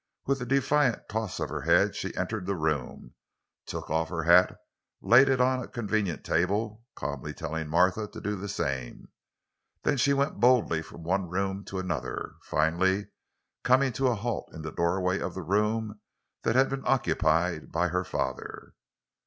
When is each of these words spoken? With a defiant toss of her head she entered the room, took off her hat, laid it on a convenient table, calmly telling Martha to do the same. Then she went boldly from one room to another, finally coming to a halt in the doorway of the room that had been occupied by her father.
With 0.25 0.41
a 0.41 0.47
defiant 0.47 1.07
toss 1.09 1.39
of 1.39 1.49
her 1.49 1.61
head 1.61 1.95
she 1.95 2.15
entered 2.17 2.47
the 2.47 2.55
room, 2.55 3.13
took 3.67 3.91
off 3.91 4.09
her 4.09 4.23
hat, 4.23 4.57
laid 4.99 5.29
it 5.29 5.39
on 5.39 5.59
a 5.61 5.67
convenient 5.67 6.23
table, 6.25 6.83
calmly 6.95 7.35
telling 7.35 7.67
Martha 7.69 8.07
to 8.07 8.19
do 8.19 8.35
the 8.35 8.49
same. 8.49 9.09
Then 9.83 9.97
she 9.97 10.13
went 10.15 10.39
boldly 10.39 10.81
from 10.81 11.03
one 11.03 11.29
room 11.29 11.63
to 11.65 11.77
another, 11.77 12.33
finally 12.41 13.09
coming 13.61 13.93
to 13.93 14.07
a 14.07 14.15
halt 14.15 14.49
in 14.51 14.63
the 14.63 14.71
doorway 14.71 15.19
of 15.19 15.35
the 15.35 15.43
room 15.43 16.01
that 16.41 16.55
had 16.55 16.67
been 16.71 16.81
occupied 16.83 17.71
by 17.71 17.89
her 17.89 18.03
father. 18.03 18.73